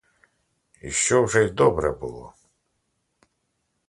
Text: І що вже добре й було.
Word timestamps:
І 0.81 0.91
що 0.91 1.23
вже 1.23 1.49
добре 1.49 1.89
й 1.89 1.99
було. 2.01 2.33